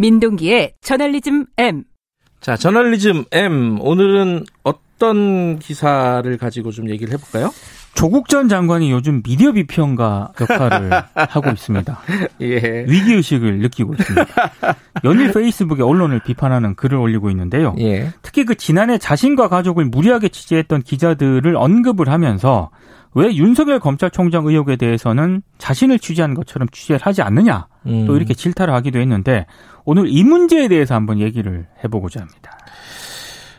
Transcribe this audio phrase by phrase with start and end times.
[0.00, 1.84] 민동기의 저널리즘 M.
[2.40, 3.78] 자, 저널리즘 M.
[3.82, 7.52] 오늘은 어떤 기사를 가지고 좀 얘기를 해볼까요?
[7.92, 12.00] 조국 전 장관이 요즘 미디어 비평가 역할을 하고 있습니다.
[12.40, 12.86] 예.
[12.88, 14.26] 위기의식을 느끼고 있습니다.
[15.04, 17.74] 연일 페이스북에 언론을 비판하는 글을 올리고 있는데요.
[17.78, 18.10] 예.
[18.22, 22.70] 특히 그 지난해 자신과 가족을 무리하게 취재했던 기자들을 언급을 하면서
[23.14, 28.06] 왜 윤석열 검찰총장 의혹에 대해서는 자신을 취재한 것처럼 취재를 하지 않느냐 음.
[28.06, 29.46] 또 이렇게 질타를 하기도 했는데
[29.84, 32.58] 오늘 이 문제에 대해서 한번 얘기를 해보고자 합니다.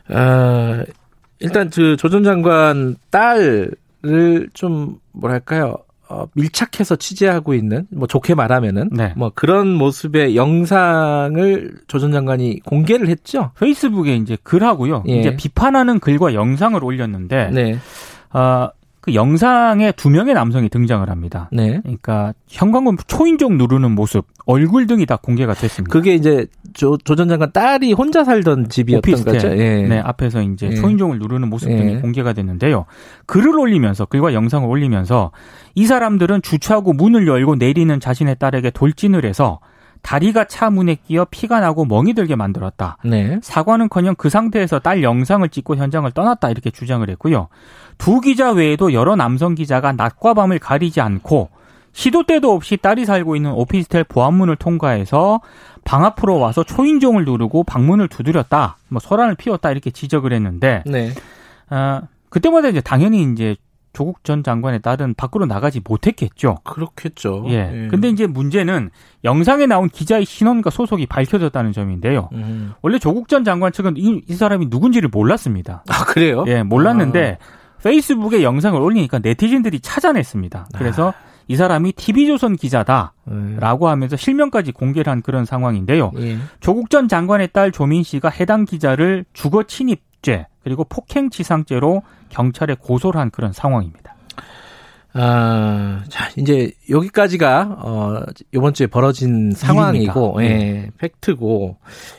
[0.09, 0.83] 아,
[1.39, 5.77] 일단 그 조전 장관 딸을 좀 뭐랄까요?
[6.09, 9.13] 어, 밀착해서 취재하고 있는 뭐 좋게 말하면은 네.
[9.15, 13.51] 뭐 그런 모습의 영상을 조 전 장관이 공개를 했죠.
[13.57, 15.05] 페이스북에 이제 글하고요.
[15.07, 15.19] 예.
[15.19, 17.77] 이제 비판하는 글과 영상을 올렸는데 네.
[18.31, 21.49] 아, 그 영상에 두 명의 남성이 등장을 합니다.
[21.51, 21.79] 네.
[21.81, 25.91] 그러니까 현관문 초인종 누르는 모습, 얼굴 등이 다 공개가 됐습니다.
[25.91, 29.33] 그게 이제 조 전 장관 딸이 혼자 살던 집이었던 오피스텔.
[29.33, 29.47] 거죠.
[29.57, 29.81] 예.
[29.87, 30.75] 네, 앞에서 이제 예.
[30.75, 31.99] 초인종을 누르는 모습 등이 예.
[31.99, 32.85] 공개가 됐는데요.
[33.25, 35.31] 글을 올리면서 글과 영상을 올리면서
[35.73, 39.59] 이 사람들은 주차하고 문을 열고 내리는 자신의 딸에게 돌진을 해서
[40.01, 42.97] 다리가 차 문에 끼어 피가 나고 멍이 들게 만들었다.
[43.03, 43.39] 네.
[43.41, 47.47] 사과는커녕 그 상태에서 딸 영상을 찍고 현장을 떠났다 이렇게 주장을 했고요.
[47.97, 51.49] 두 기자 외에도 여러 남성 기자가 낮과 밤을 가리지 않고
[51.93, 55.41] 시도 때도 없이 딸이 살고 있는 오피스텔 보안문을 통과해서
[55.83, 58.77] 방 앞으로 와서 초인종을 누르고 방문을 두드렸다.
[58.87, 61.11] 뭐 소란을 피웠다 이렇게 지적을 했는데 네.
[61.69, 63.55] 아, 그때마다 이제 당연히 이제
[63.93, 66.59] 조국 전 장관의 딸은 밖으로 나가지 못했겠죠.
[66.63, 67.45] 그렇겠죠.
[67.49, 67.87] 예.
[67.89, 68.89] 근데 이제 문제는
[69.23, 72.29] 영상에 나온 기자의 신원과 소속이 밝혀졌다는 점인데요.
[72.33, 72.73] 음.
[72.81, 75.83] 원래 조국 전 장관 측은 이, 이 사람이 누군지를 몰랐습니다.
[75.89, 76.45] 아 그래요?
[76.47, 77.37] 예, 몰랐는데
[77.83, 80.69] 페이스북에 영상을 올리니까 네티즌들이 찾아냈습니다.
[80.77, 81.13] 그래서
[81.47, 83.89] 이 사람이 TV조선 기자다라고 네.
[83.89, 86.11] 하면서 실명까지 공개를 한 그런 상황인데요.
[86.17, 86.37] 예.
[86.59, 93.19] 조국 전 장관의 딸 조민 씨가 해당 기자를 주거 침입 죄 그리고 폭행치상죄로 경찰에 고소를
[93.19, 94.15] 한 그런 상황입니다.
[95.13, 98.23] 아, 자, 이제 여기까지가 어
[98.53, 100.65] 이번 주에 벌어진 상황이고 일입니다.
[100.65, 101.77] 예, 팩트고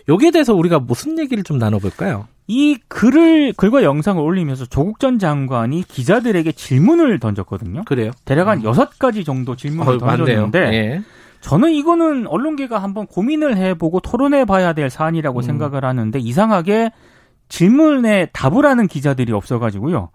[0.09, 2.29] 여기에 대해서 우리가 무슨 얘기를 좀 나눠 볼까요?
[2.49, 7.85] 이 글을 글과 영상을 올리면서 조국 전 장관이 기자들에게 질문을 던졌거든요.
[7.87, 8.11] 그래요?
[8.27, 9.99] 대략 한 여섯 가지 정도 질문을 어.
[9.99, 11.03] 던졌는데 예.
[11.41, 15.43] 저는 이거는 언론계가 한번 고민을 해보고 토론해 봐야 될 사안이라고 음.
[15.43, 16.91] 생각을 하는데 이상하게
[17.53, 20.09] 질문에 답을 하는 기자들이 없어가지고요.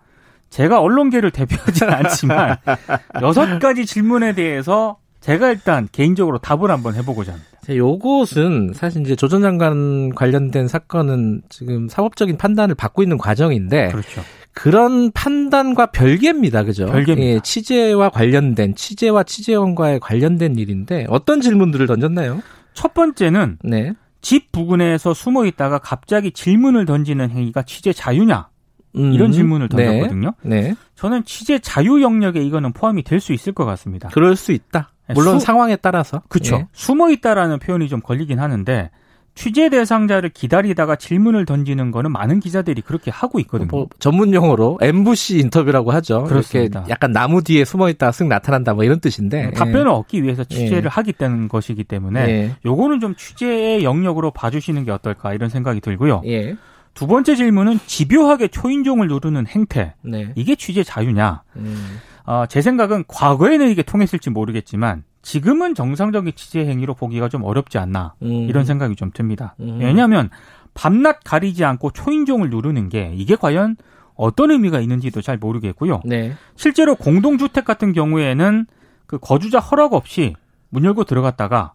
[0.50, 2.58] 제가 언론계를 대표하지는 않지만
[3.22, 7.50] 여섯 가지 질문에 대해서 제가 일단 개인적으로 답을 한번 해보고자 합니다.
[7.64, 14.22] 자, 요것은 사실 이제 조전 장관 관련된 사건은 지금 사법적인 판단을 받고 있는 과정인데 그렇죠.
[14.54, 16.64] 그런 판단과 별개입니다.
[16.64, 16.88] 그죠?
[16.88, 17.36] 별개입니다.
[17.36, 22.42] 예, 취재와 관련된 취재와 취재원과의 관련된 일인데 어떤 질문들을 던졌나요?
[22.74, 23.94] 첫 번째는 네.
[24.22, 28.50] 집 부근에서 숨어 있다가 갑자기 질문을 던지는 행위가 취재 자유냐
[28.96, 29.86] 음, 이런 질문을 네.
[29.86, 30.34] 던졌거든요.
[30.42, 30.76] 네.
[30.96, 34.10] 저는 취재 자유 영역에 이거는 포함이 될 수 있을 것 같습니다.
[34.10, 34.92] 그럴 수 있다.
[35.14, 36.22] 물론 수- 상황에 따라서.
[36.30, 36.56] 그렇죠.
[36.58, 36.68] 예.
[36.74, 38.90] 숨어 있다라는 표현이 좀 걸리긴 하는데
[39.38, 43.70] 취재 대상자를 기다리다가 질문을 던지는 거는 많은 기자들이 그렇게 하고 있거든요.
[43.70, 46.24] 뭐 전문 용어로 엠부시 인터뷰라고 하죠.
[46.24, 46.80] 그렇습니다.
[46.80, 49.52] 이렇게 약간 나무 뒤에 숨어 있다가 쓱 나타난다 뭐 이런 뜻인데.
[49.52, 50.88] 답변을 얻기 위해서 취재를 예.
[50.90, 52.56] 하겠다는 것이기 때문에 예.
[52.66, 56.24] 요거는 좀 취재의 영역으로 봐주시는 게 어떨까 이런 생각이 들고요.
[56.26, 56.56] 예.
[56.96, 60.32] 두 번째 질문은 집요하게 초인종을 누르는 행태 네.
[60.36, 61.44] 이게 취재 자유냐?
[61.58, 62.00] 음.
[62.26, 68.14] 어, 제 생각은 과거에는 이게 통했을지 모르겠지만 지금은 정상적인 취재 행위로 보기가 좀 어렵지 않나
[68.22, 68.48] 음.
[68.48, 69.56] 이런 생각이 좀 듭니다.
[69.60, 69.78] 음.
[69.82, 70.30] 왜냐하면
[70.74, 73.76] 밤낮 가리지 않고 초인종을 누르는 게 이게 과연
[74.16, 76.00] 어떤 의미가 있는지도 잘 모르겠고요.
[76.06, 76.34] 네.
[76.56, 78.68] 실제로 공동주택 같은 경우에는
[79.06, 80.34] 그 거주자 허락 없이
[80.70, 81.74] 문 열고 들어갔다가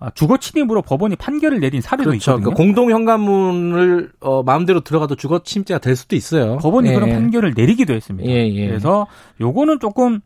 [0.00, 2.32] 아, 주거 침입으로 법원이 판결을 내린 사례도 그렇죠.
[2.32, 2.50] 있거든요.
[2.50, 6.56] 그 공동 현관문을 어, 마음대로 들어가도 주거 침입죄가 될 수도 있어요.
[6.56, 6.94] 법원이 예.
[6.94, 8.28] 그런 판결을 내리기도 했습니다.
[8.28, 8.66] 예, 예.
[8.66, 9.06] 그래서
[9.40, 10.22] 요거는 조금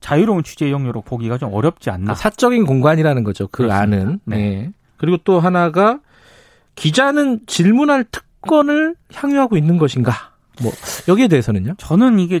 [0.00, 2.12] 자유로운 취재 영역으로 보기가 좀 어렵지 않나.
[2.12, 3.48] 아, 사적인 공간이라는 거죠.
[3.48, 3.80] 그 그렇습니다.
[3.98, 4.20] 안은.
[4.24, 4.36] 네.
[4.36, 4.72] 네.
[4.96, 6.00] 그리고 또 하나가
[6.74, 10.12] 기자는 질문할 특권을 향유하고 있는 것인가?
[10.62, 10.72] 뭐
[11.08, 11.74] 여기에 대해서는요.
[11.78, 12.40] 저는 이게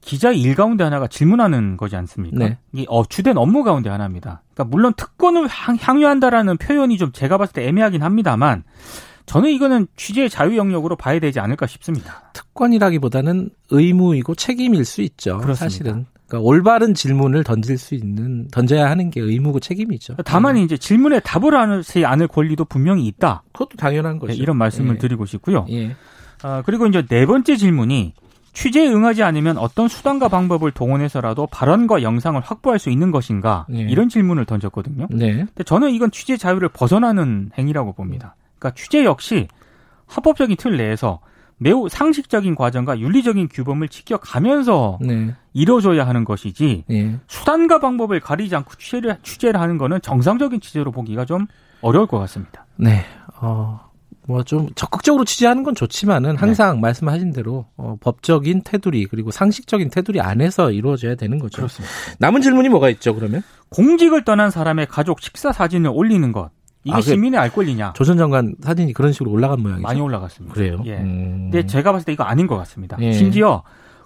[0.00, 2.36] 기자 일 가운데 하나가 질문하는 거지 않습니까?
[2.38, 2.58] 네.
[2.72, 4.42] 이 어, 주된 업무 가운데 하나입니다.
[4.54, 8.64] 그러니까 물론 특권을 향- 향유한다라는 표현이 좀 제가 봤을 때 애매하긴 합니다만
[9.26, 12.30] 저는 이거는 취재의 자유 영역으로 봐야 되지 않을까 싶습니다.
[12.34, 15.38] 특권이라기보다는 의무이고 책임일 수 있죠.
[15.38, 15.56] 그렇습니다.
[15.70, 16.06] 사실은.
[16.34, 20.16] 그러니까 올바른 질문을 던질 수 있는 던져야 하는 게 의무고 책임이죠.
[20.24, 20.62] 다만 네.
[20.62, 23.44] 이제 질문에 답을 하지 않을 권리도 분명히 있다.
[23.52, 24.32] 그것도 당연한 거죠.
[24.32, 24.98] 네, 이런 말씀을 예.
[24.98, 25.66] 드리고 싶고요.
[25.70, 25.94] 예.
[26.42, 28.14] 아, 그리고 이제 네 번째 질문이
[28.52, 33.80] 취재에 응하지 않으면 어떤 수단과 방법을 동원해서라도 발언과 영상을 확보할 수 있는 것인가 네.
[33.82, 35.08] 이런 질문을 던졌거든요.
[35.10, 35.32] 네.
[35.36, 38.36] 근데 저는 이건 취재 자유를 벗어나는 행위라고 봅니다.
[38.58, 39.48] 그러니까 취재 역시
[40.06, 41.20] 합법적인 틀 내에서
[41.58, 45.34] 매우 상식적인 과정과 윤리적인 규범을 지켜가면서 네.
[45.54, 47.18] 이루어져야 하는 것이지 예.
[47.28, 51.46] 수단과 방법을 가리지 않고 취재를, 취재를 하는 거는 정상적인 취재로 보기가 좀
[51.80, 52.66] 어려울 것 같습니다.
[52.76, 53.04] 네.
[53.40, 53.80] 어,
[54.26, 60.20] 뭐 좀 적극적으로 취재하는 건 좋지만은 항상 말씀하신 대로 어, 법적인 테두리 그리고 상식적인 테두리
[60.20, 61.58] 안에서 이루어져야 되는 거죠.
[61.58, 61.92] 그렇습니다.
[62.18, 63.42] 남은 질문이 뭐가 있죠, 그러면?
[63.70, 66.50] 공직을 떠난 사람의 가족 식사 사진을 올리는 것
[66.84, 67.92] 이게 아, 그- 시민의 알 권리냐?
[67.94, 69.82] 조전 장관 사진이 그런 식으로 올라간 모양이죠.
[69.82, 70.54] 많이 올라갔습니다.
[70.54, 70.82] 그래요.
[70.86, 70.96] 예.
[70.96, 71.50] 음.
[71.50, 72.96] 근데 제가 봤을 때 이거 아닌 것 같습니다.
[73.00, 73.12] 예.
[73.12, 73.62] 심지어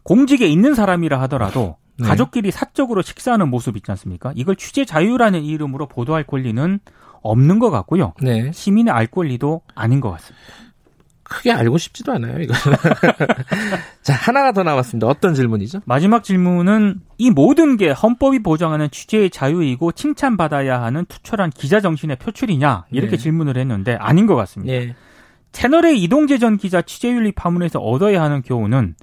[0.09, 2.09] 공직에 있는 사람이라 하더라도 네.
[2.09, 4.33] 가족끼리 사적으로 식사하는 모습 있지 않습니까?
[4.35, 6.81] 이걸 취재 자유라는 이름으로 보도할 권리는
[7.21, 8.15] 없는 것 같고요.
[8.23, 8.51] 네.
[8.51, 10.47] 시민의 알 권리도 아닌 것 같습니다.
[11.25, 12.55] 크게 알고 싶지도 않아요, 이거.
[14.01, 15.07] 자, 하나가 더 남았습니다.
[15.07, 15.83] 어떤 질문이죠?
[15.85, 22.87] 마지막 질문은 이 모든 게 헌법이 보장하는 취재의 자유이고 칭찬받아야 하는 투철한 기자 정신의 표출이냐
[22.91, 23.17] 이렇게 네.
[23.19, 24.73] 질문을 했는데 아닌 것 같습니다.
[24.73, 24.95] 예.
[25.53, 28.95] 채널의 이동재 전 기자 취재윤리 파문에서 얻어야 하는 교훈은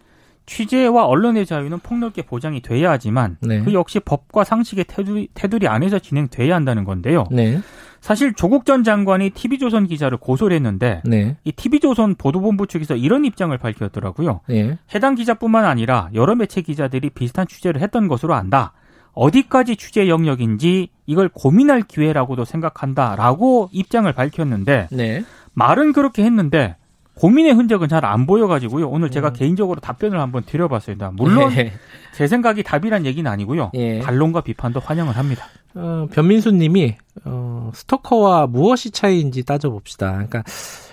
[0.45, 3.61] 취재와 언론의 자유는 폭넓게 보장이 돼야 하지만 네.
[3.61, 7.25] 그 역시 법과 상식의 테두리, 테두리 안에서 진행돼야 한다는 건데요.
[7.31, 7.59] 네.
[8.01, 11.37] 사실 조국 전 장관이 TV조선 기자를 고소를 했는데 네.
[11.43, 14.41] 이 TV조선 보도본부 측에서 이런 입장을 밝혔더라고요.
[14.51, 14.77] 예.
[14.93, 18.73] 해당 기자뿐만 아니라 여러 매체 기자들이 비슷한 취재를 했던 것으로 안다.
[19.13, 25.23] 어디까지 취재 영역인지 이걸 고민할 기회라고도 생각한다라고 입장을 밝혔는데 네.
[25.53, 26.75] 말은 그렇게 했는데
[27.15, 28.87] 고민의 흔적은 잘 안 보여가지고요.
[28.89, 29.33] 오늘 제가 음.
[29.33, 31.11] 개인적으로 답변을 한번 드려봤습니다.
[31.15, 31.71] 물론 예.
[32.13, 33.71] 제 생각이 답이란 얘기는 아니고요.
[33.73, 33.99] 예.
[33.99, 35.45] 반론과 비판도 환영을 합니다.
[35.75, 36.95] 어, 변민수 님이,
[37.25, 40.11] 어, 스토커와 무엇이 차이인지 따져봅시다.
[40.11, 40.43] 그러니까,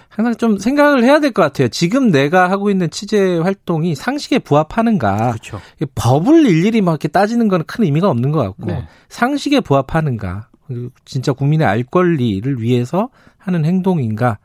[0.08, 1.68] 항상 좀 생각을 해야 될 것 같아요.
[1.68, 5.32] 지금 내가 하고 있는 취재 활동이 상식에 부합하는가.
[5.32, 5.60] 그렇죠.
[5.94, 8.84] 법을 일일이 막 이렇게 따지는 건 큰 의미가 없는 것 같고, 네.
[9.08, 10.48] 상식에 부합하는가.
[10.66, 13.08] 그리고 진짜 국민의 알 권리를 위해서
[13.38, 14.38] 하는 행동인가.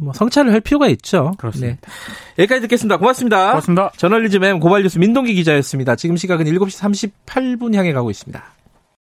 [0.00, 1.32] 뭐, 성찰을 할 필요가 있죠.
[1.38, 1.76] 그렇습니다.
[2.36, 2.42] 네.
[2.42, 2.96] 여기까지 듣겠습니다.
[2.96, 3.50] 고맙습니다.
[3.50, 3.92] 고맙습니다.
[3.96, 5.96] 저널리즘 M 고발뉴스 민동기 기자였습니다.
[5.96, 8.53] 지금 시각은 7시 38분 향해 가고 있습니다.